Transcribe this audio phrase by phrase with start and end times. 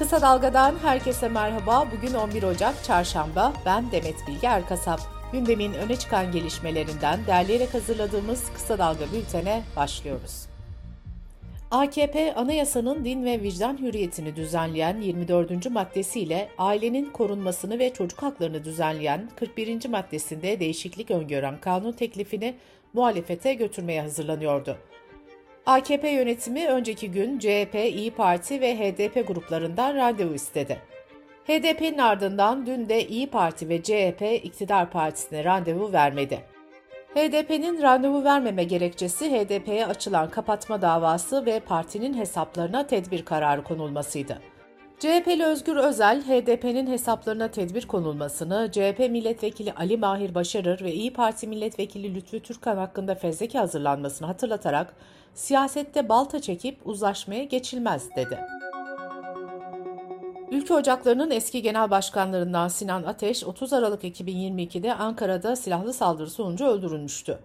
[0.00, 1.88] Kısa Dalga'dan herkese merhaba.
[1.96, 3.52] Bugün 11 Ocak Çarşamba.
[3.66, 5.00] Ben Demet Bilge Erkasap.
[5.32, 10.46] Gündemin öne çıkan gelişmelerinden derleyerek hazırladığımız Kısa Dalga bültene başlıyoruz.
[11.70, 15.70] AKP, anayasanın din ve vicdan hürriyetini düzenleyen 24.
[15.70, 19.88] maddesiyle ailenin korunmasını ve çocuk haklarını düzenleyen 41.
[19.88, 22.54] maddesinde değişiklik öngören kanun teklifini
[22.92, 24.76] muhalefete götürmeye hazırlanıyordu.
[25.70, 30.78] AKP yönetimi önceki gün CHP, İyi Parti ve HDP gruplarından randevu istedi.
[31.46, 36.40] HDP'nin ardından dün de İyi Parti ve CHP iktidar partisine randevu vermedi.
[37.14, 44.38] HDP'nin randevu vermeme gerekçesi HDP'ye açılan kapatma davası ve partinin hesaplarına tedbir kararı konulmasıydı.
[44.98, 51.46] CHP'li Özgür Özel, HDP'nin hesaplarına tedbir konulmasını, CHP milletvekili Ali Mahir Başarır ve İyi Parti
[51.46, 54.94] milletvekili Lütfü Türkan hakkında fezleke hazırlanmasını hatırlatarak,
[55.34, 58.38] siyasette balta çekip uzlaşmaya geçilmez dedi.
[60.50, 67.38] Ülke Ocakları'nın eski genel başkanlarından Sinan Ateş 30 Aralık 2022'de Ankara'da silahlı saldırı sonucu öldürülmüştü.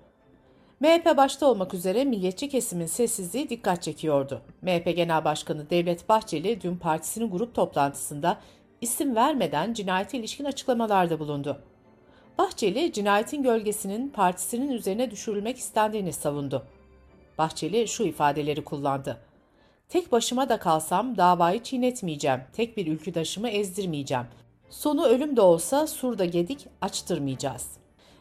[0.80, 4.42] MHP başta olmak üzere milliyetçi kesimin sessizliği dikkat çekiyordu.
[4.62, 8.38] MHP Genel Başkanı Devlet Bahçeli dün partisinin grup toplantısında
[8.82, 11.62] isim vermeden cinayete ilişkin açıklamalarda bulundu.
[12.38, 16.66] Bahçeli, cinayetin gölgesinin partisinin üzerine düşürülmek istendiğini savundu.
[17.38, 19.18] Bahçeli şu ifadeleri kullandı.
[19.90, 24.26] Tek başıma da kalsam davayı çiğnetmeyeceğim, tek bir ülküdaşımı ezdirmeyeceğim.
[24.70, 27.68] Sonu ölüm de olsa surda gedik açtırmayacağız.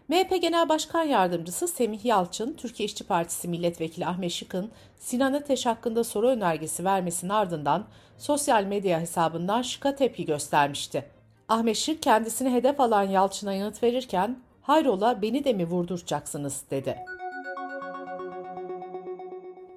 [0.09, 6.05] MHP Genel Başkan Yardımcısı Semih Yalçın, Türkiye İşçi Partisi Milletvekili Ahmet Şık'ın Sinan Ateş hakkında
[6.05, 7.85] soru önergesi vermesinin ardından
[8.19, 11.05] sosyal medya hesabından Şık'a tepki göstermişti.
[11.49, 16.97] Ahmet Şık kendisini hedef alan Yalçın'a yanıt verirken, hayrola beni de mi vurduracaksınız dedi.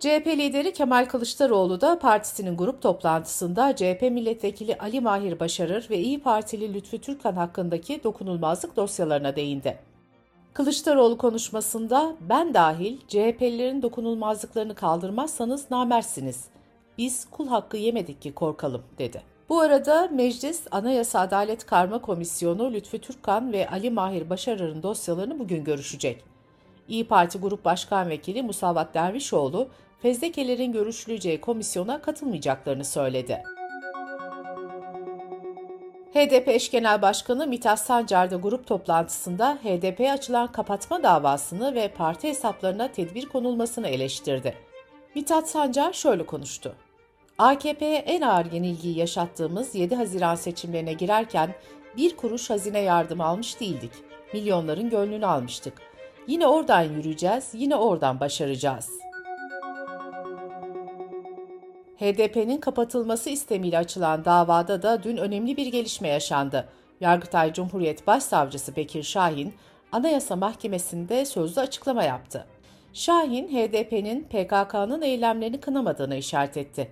[0.07, 6.19] CHP lideri Kemal Kılıçdaroğlu da partisinin grup toplantısında CHP milletvekili Ali Mahir Başarır ve İyi
[6.19, 9.77] Partili Lütfü Türkan hakkındaki dokunulmazlık dosyalarına değindi.
[10.53, 16.45] Kılıçdaroğlu konuşmasında ben dahil CHP'lilerin dokunulmazlıklarını kaldırmazsanız namersiniz.
[16.97, 19.21] Biz kul hakkı yemedik ki korkalım dedi.
[19.49, 25.63] Bu arada Meclis Anayasa Adalet Karma Komisyonu Lütfü Türkan ve Ali Mahir Başarır'ın dosyalarını bugün
[25.63, 26.23] görüşecek.
[26.87, 29.67] İyi Parti Grup Başkan Vekili Musavat Dervişoğlu,
[30.01, 33.43] fezlekelerin görüşüleceği komisyona katılmayacaklarını söyledi.
[36.13, 42.27] HDP eş genel başkanı Mithat Sancar da grup toplantısında HDP'ye açılan kapatma davasını ve parti
[42.27, 44.53] hesaplarına tedbir konulmasını eleştirdi.
[45.15, 46.75] Mithat Sancar şöyle konuştu.
[47.37, 51.55] AKP'ye en ağır yenilgiyi yaşattığımız 7 Haziran seçimlerine girerken
[51.97, 53.91] bir kuruş hazine yardımı almış değildik.
[54.33, 55.73] Milyonların gönlünü almıştık.
[56.27, 59.06] Yine oradan yürüyeceğiz, yine oradan başaracağız.''
[61.99, 66.69] HDP'nin kapatılması istemiyle açılan davada da dün önemli bir gelişme yaşandı.
[66.99, 69.53] Yargıtay Cumhuriyet Başsavcısı Bekir Şahin,
[69.91, 72.45] Anayasa Mahkemesi'nde sözlü açıklama yaptı.
[72.93, 76.91] Şahin, HDP'nin PKK'nın eylemlerini kınamadığını işaret etti.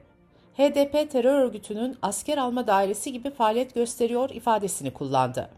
[0.58, 5.50] HDP terör örgütünün asker alma dairesi gibi faaliyet gösteriyor ifadesini kullandı.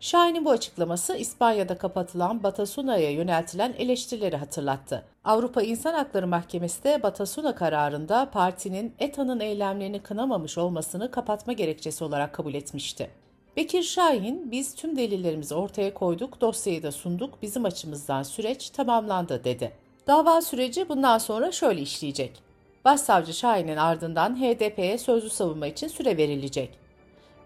[0.00, 5.04] Şahin'in bu açıklaması İspanya'da kapatılan Batasuna'ya yöneltilen eleştirileri hatırlattı.
[5.24, 12.32] Avrupa İnsan Hakları Mahkemesi de Batasuna kararında partinin ETA'nın eylemlerini kınamamış olmasını kapatma gerekçesi olarak
[12.32, 13.10] kabul etmişti.
[13.56, 19.72] Bekir Şahin, biz tüm delillerimizi ortaya koyduk, dosyayı da sunduk, bizim açımızdan süreç tamamlandı dedi.
[20.06, 22.42] Dava süreci bundan sonra şöyle işleyecek.
[22.84, 26.85] Başsavcı Şahin'in ardından HDP'ye sözlü savunma için süre verilecek.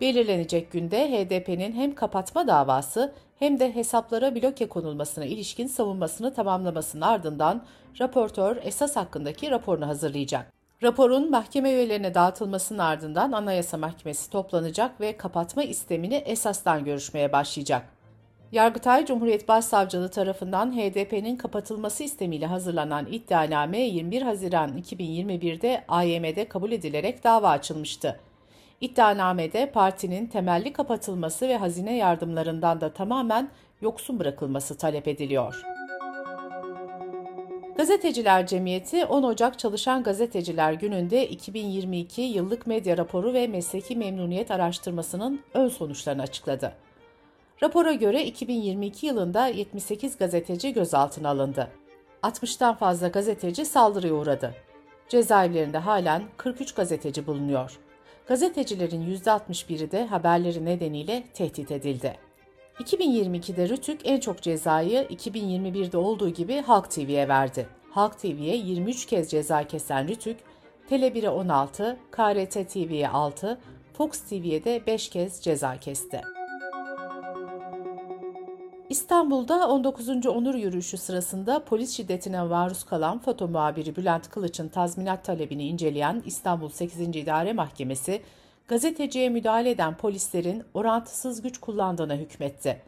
[0.00, 7.62] Belirlenecek günde HDP'nin hem kapatma davası hem de hesaplara bloke konulmasına ilişkin savunmasını tamamlamasının ardından
[8.00, 10.52] raportör esas hakkındaki raporunu hazırlayacak.
[10.82, 17.86] Raporun mahkeme üyelerine dağıtılmasının ardından Anayasa Mahkemesi toplanacak ve kapatma istemini esastan görüşmeye başlayacak.
[18.52, 27.24] Yargıtay Cumhuriyet Başsavcılığı tarafından HDP'nin kapatılması istemiyle hazırlanan iddianame 21 Haziran 2021'de AYM'de kabul edilerek
[27.24, 28.20] dava açılmıştı.
[28.80, 33.50] İddianamede partinin temelli kapatılması ve hazine yardımlarından da tamamen
[33.80, 35.62] yoksun bırakılması talep ediliyor.
[37.76, 45.40] Gazeteciler Cemiyeti 10 Ocak Çalışan Gazeteciler Günü'nde 2022 yıllık medya raporu ve mesleki memnuniyet araştırmasının
[45.54, 46.72] ön sonuçlarını açıkladı.
[47.62, 51.68] Rapora göre 2022 yılında 78 gazeteci gözaltına alındı.
[52.22, 54.54] 60'tan fazla gazeteci saldırıya uğradı.
[55.08, 57.78] Cezaevlerinde halen 43 gazeteci bulunuyor.
[58.30, 62.16] Gazetecilerin %61'i de haberleri nedeniyle tehdit edildi.
[62.80, 67.66] 2022'de Rütük en çok cezayı 2021'de olduğu gibi Halk TV'ye verdi.
[67.90, 70.36] Halk TV'ye 23 kez ceza kesen Rütük,
[70.90, 73.58] Tele1'e 16, KRT TV'ye 6,
[73.92, 76.20] Fox TV'ye de 5 kez ceza kesti.
[78.90, 80.26] İstanbul'da 19.
[80.26, 86.68] Onur Yürüyüşü sırasında polis şiddetine maruz kalan foto muhabiri Bülent Kılıç'ın tazminat talebini inceleyen İstanbul
[86.68, 87.00] 8.
[87.00, 88.22] İdare Mahkemesi,
[88.68, 92.82] gazeteciye müdahale eden polislerin orantısız güç kullandığına hükmetti.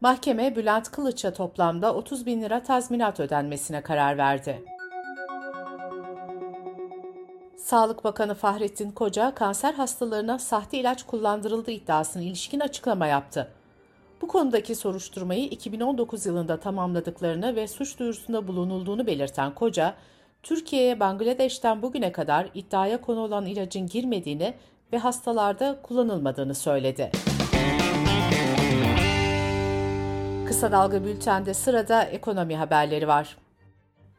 [0.00, 4.64] Mahkeme Bülent Kılıç'a toplamda 30 bin lira tazminat ödenmesine karar verdi.
[7.56, 13.55] Sağlık Bakanı Fahrettin Koca, kanser hastalarına sahte ilaç kullandırıldığı iddiasına ilişkin açıklama yaptı.
[14.20, 19.94] Bu konudaki soruşturmayı 2019 yılında tamamladıklarını ve suç duyurusunda bulunulduğunu belirten Koca,
[20.42, 24.54] Türkiye'ye Bangladeş'ten bugüne kadar iddiaya konu olan ilacın girmediğini
[24.92, 27.10] ve hastalarda kullanılmadığını söyledi.
[30.46, 33.36] Kısa Dalga Bülten'de sırada ekonomi haberleri var.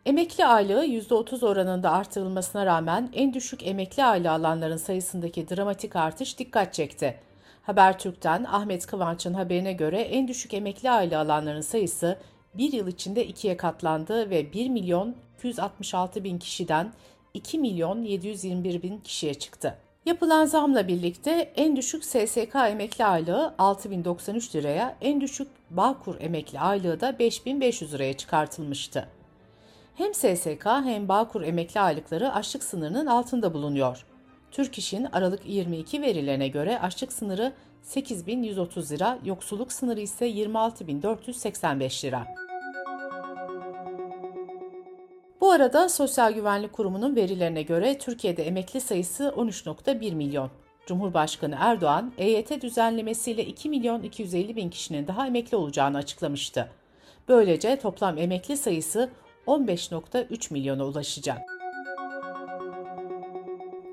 [0.06, 6.74] Emekli aylığı %30 oranında artırılmasına rağmen en düşük emekli aylığı alanların sayısındaki dramatik artış dikkat
[6.74, 7.27] çekti.
[7.68, 12.18] Habertürk'ten Ahmet Kıvanç'ın haberine göre en düşük emekli aylığı alanların sayısı
[12.54, 16.94] bir yıl içinde ikiye katlandı ve 1 milyon 266 bin kişiden
[17.34, 19.78] 2 milyon 721 bin kişiye çıktı.
[20.06, 27.00] Yapılan zamla birlikte en düşük SSK emekli aylığı 6093 liraya, en düşük Bağkur emekli aylığı
[27.00, 29.08] da 5500 liraya çıkartılmıştı.
[29.96, 34.06] Hem SSK hem Bağkur emekli aylıkları açlık sınırının altında bulunuyor.
[34.58, 42.28] Türk İş'in Aralık 22 verilerine göre açlık sınırı 8130 lira, yoksulluk sınırı ise 26485 lira.
[45.42, 50.50] Bu arada Sosyal Güvenlik Kurumu'nun verilerine göre Türkiye'de emekli sayısı 13.1 milyon.
[50.88, 56.70] Cumhurbaşkanı Erdoğan, EYT düzenlemesiyle 2 milyon 250 bin kişinin daha emekli olacağını açıklamıştı.
[57.28, 59.10] Böylece toplam emekli sayısı
[59.48, 61.57] 15.3 milyona ulaşacak.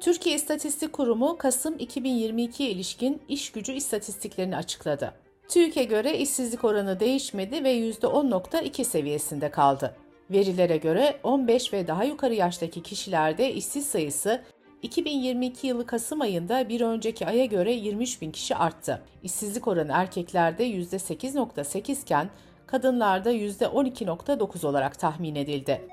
[0.04, 5.14] Türkiye İstatistik Kurumu Kasım 2022 ilişkin iş gücü istatistiklerini açıkladı.
[5.48, 9.96] TÜİK'e göre işsizlik oranı değişmedi ve %10.2 seviyesinde kaldı.
[10.30, 14.42] Verilere göre 15 ve daha yukarı yaştaki kişilerde işsiz sayısı
[14.82, 19.02] 2022 yılı Kasım ayında bir önceki aya göre 23 bin kişi arttı.
[19.22, 22.28] İşsizlik oranı erkeklerde %8.8 iken
[22.66, 25.88] kadınlarda %12.9 olarak tahmin edildi.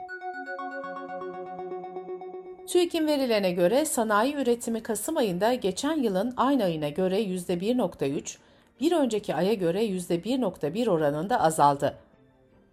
[2.72, 8.38] TÜİK'in verilerine göre sanayi üretimi Kasım ayında geçen yılın aynı ayına göre %1.3,
[8.82, 11.98] bir önceki aya göre %1.1 oranında azaldı.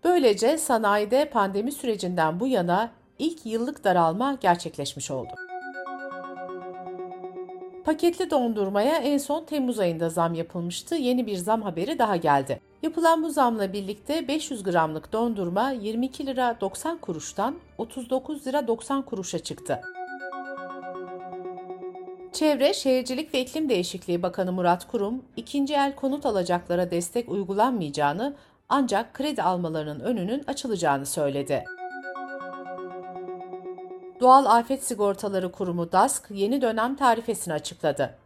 [0.04, 5.32] Böylece sanayide pandemi sürecinden bu yana ilk yıllık daralma gerçekleşmiş oldu.
[7.84, 10.94] Paketli dondurmaya en son Temmuz ayında zam yapılmıştı.
[10.94, 12.60] Yeni bir zam haberi daha geldi.
[12.88, 19.38] Yapılan bu zamla birlikte 500 gramlık dondurma 22 lira 90 kuruştan 39 lira 90 kuruşa
[19.38, 19.80] çıktı.
[22.32, 28.34] Çevre, Şehircilik ve İklim Değişikliği Bakanı Murat Kurum, ikinci el konut alacaklara destek uygulanmayacağını
[28.68, 31.64] ancak kredi almalarının önünün açılacağını söyledi.
[34.20, 38.18] Doğal Afet Sigortaları Kurumu DASK yeni dönem tarifesini açıkladı.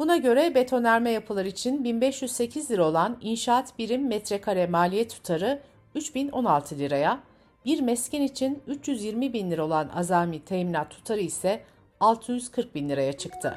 [0.00, 5.60] Buna göre betonerme yapılar için 1508 lira olan inşaat birim metrekare maliyet tutarı
[5.94, 7.20] 3016 liraya,
[7.64, 11.62] bir mesken için 320 bin lira olan azami teminat tutarı ise
[12.00, 13.54] 640 bin liraya çıktı.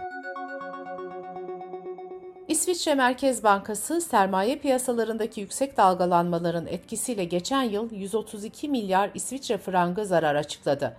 [2.47, 10.35] İsviçre Merkez Bankası sermaye piyasalarındaki yüksek dalgalanmaların etkisiyle geçen yıl 132 milyar İsviçre frangı zarar
[10.35, 10.97] açıkladı.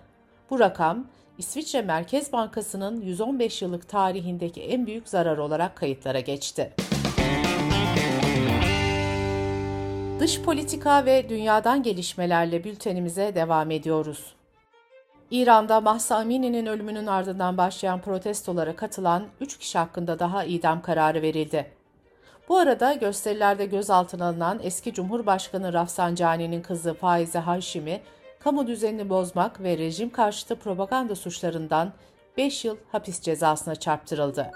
[0.50, 1.06] Bu rakam
[1.38, 6.72] İsviçre Merkez Bankası'nın 115 yıllık tarihindeki en büyük zarar olarak kayıtlara geçti.
[10.20, 14.34] Dış politika ve dünyadan gelişmelerle bültenimize devam ediyoruz.
[15.30, 21.66] İran'da Mahsa Amini'nin ölümünün ardından başlayan protestolara katılan 3 kişi hakkında daha idam kararı verildi.
[22.48, 28.00] Bu arada gösterilerde gözaltına alınan eski Cumhurbaşkanı Rafsanjani'nin kızı Faize Haşimi,
[28.44, 31.92] kamu düzenini bozmak ve rejim karşıtı propaganda suçlarından
[32.36, 34.50] 5 yıl hapis cezasına çarptırıldı.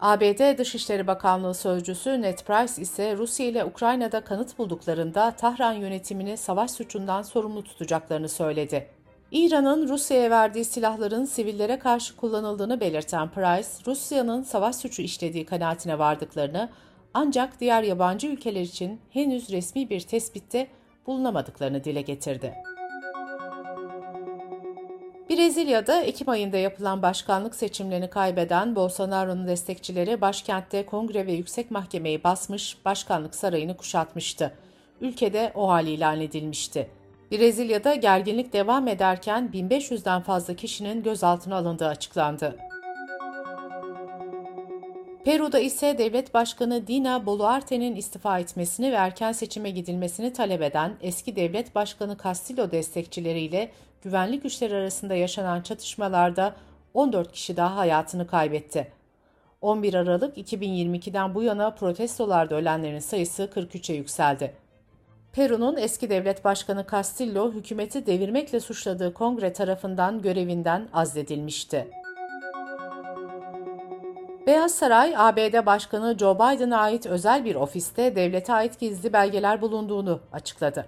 [0.00, 6.70] ABD Dışişleri Bakanlığı Sözcüsü Ned Price ise Rusya ile Ukrayna'da kanıt bulduklarında Tahran yönetimini savaş
[6.70, 8.88] suçundan sorumlu tutacaklarını söyledi.
[9.30, 16.68] İran'ın Rusya'ya verdiği silahların sivillere karşı kullanıldığını belirten Price, Rusya'nın savaş suçu işlediği kanaatine vardıklarını
[17.14, 20.68] ancak diğer yabancı ülkeler için henüz resmi bir tespitte
[21.08, 22.54] bulunamadıklarını dile getirdi.
[25.30, 32.84] Brezilya'da Ekim ayında yapılan başkanlık seçimlerini kaybeden Bolsonaro'nun destekçileri başkentte kongre ve yüksek mahkemeyi basmış,
[32.84, 34.52] başkanlık sarayını kuşatmıştı.
[35.00, 36.90] Ülkede o hal ilan edilmişti.
[37.32, 42.67] Brezilya'da gerginlik devam ederken 1500'den fazla kişinin gözaltına alındığı açıklandı.
[45.28, 51.36] Peru'da ise devlet başkanı Dina Boluarte'nin istifa etmesini ve erken seçime gidilmesini talep eden eski
[51.36, 53.70] devlet başkanı Castillo destekçileriyle
[54.02, 56.54] güvenlik güçleri arasında yaşanan çatışmalarda
[56.94, 58.92] 14 kişi daha hayatını kaybetti.
[59.60, 64.54] 11 Aralık 2022'den bu yana protestolarda ölenlerin sayısı 43'e yükseldi.
[65.32, 71.88] Peru'nun eski devlet başkanı Castillo hükümeti devirmekle suçladığı kongre tarafından görevinden azledilmişti.
[74.48, 80.20] Beyaz Saray, ABD Başkanı Joe Biden'a ait özel bir ofiste devlete ait gizli belgeler bulunduğunu
[80.32, 80.86] açıkladı.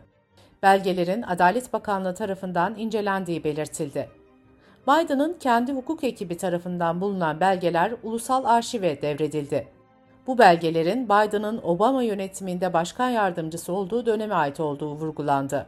[0.62, 4.08] Belgelerin Adalet Bakanlığı tarafından incelendiği belirtildi.
[4.88, 9.68] Biden'ın kendi hukuk ekibi tarafından bulunan belgeler ulusal arşive devredildi.
[10.26, 15.66] Bu belgelerin Biden'ın Obama yönetiminde başkan yardımcısı olduğu döneme ait olduğu vurgulandı.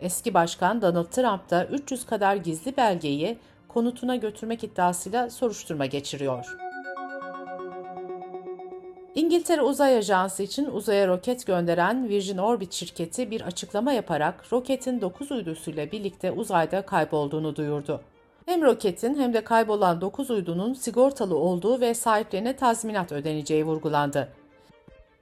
[0.00, 6.65] Eski başkan Donald Trump da 300 kadar gizli belgeyi konutuna götürmek iddiasıyla soruşturma geçiriyor.
[9.16, 15.32] İngiltere Uzay Ajansı için uzaya roket gönderen Virgin Orbit şirketi bir açıklama yaparak roketin 9
[15.32, 18.00] uydusuyla birlikte uzayda kaybolduğunu duyurdu.
[18.46, 24.28] Hem roketin hem de kaybolan 9 uydunun sigortalı olduğu ve sahiplerine tazminat ödeneceği vurgulandı.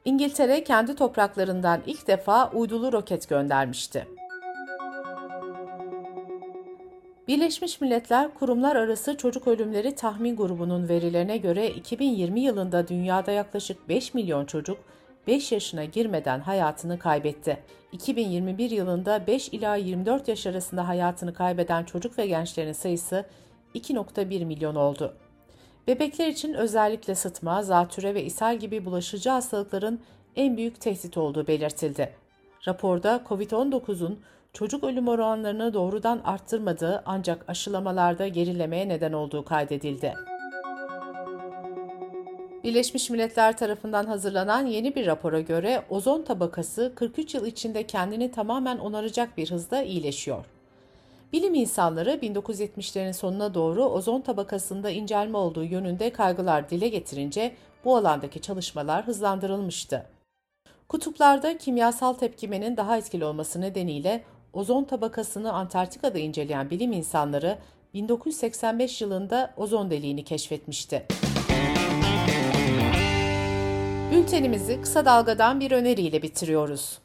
[0.04, 4.06] İngiltere kendi topraklarından ilk defa uydulu roket göndermişti.
[7.28, 14.14] Birleşmiş Milletler Kurumlar Arası Çocuk Ölümleri Tahmin Grubu'nun verilerine göre 2020 yılında dünyada yaklaşık 5
[14.14, 14.78] milyon çocuk
[15.26, 17.59] 5 yaşına girmeden hayatını kaybetti.
[17.93, 23.25] 2021 yılında 5 ila 24 yaş arasında hayatını kaybeden çocuk ve gençlerin sayısı
[23.75, 25.16] 2.1 milyon oldu.
[25.87, 30.00] Bebekler için özellikle sıtma, zatüre ve ishal gibi bulaşıcı hastalıkların
[30.37, 32.12] en büyük tehdit olduğu belirtildi.
[32.66, 34.21] Raporda COVID-19'un
[34.54, 40.14] çocuk ölüm oranlarını doğrudan arttırmadığı ancak aşılamalarda gerilemeye neden olduğu kaydedildi.
[42.64, 48.78] Birleşmiş Milletler tarafından hazırlanan yeni bir rapora göre ozon tabakası 43 yıl içinde kendini tamamen
[48.78, 50.44] onaracak bir hızda iyileşiyor.
[51.32, 58.40] Bilim insanları 1970'lerin sonuna doğru ozon tabakasında incelme olduğu yönünde kaygılar dile getirince bu alandaki
[58.40, 60.06] çalışmalar hızlandırılmıştı.
[60.88, 67.58] Kutuplarda kimyasal tepkimenin daha etkili olması nedeniyle ozon tabakasını Antarktika'da inceleyen bilim insanları
[67.94, 71.06] 1985 yılında ozon deliğini keşfetmişti.
[74.12, 76.99] Bültenimizi kısa dalgadan bir öneriyle bitiriyoruz.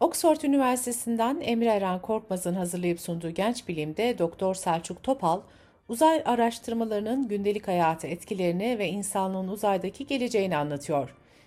[0.00, 5.40] Oxford Üniversitesi'nden Emre Eren Korkmaz'ın hazırlayıp sunduğu Genç Bilim'de Doktor Selçuk Topal,
[5.88, 11.14] uzay araştırmalarının gündelik hayatı etkilerini ve insanlığın uzaydaki geleceğini anlatıyor.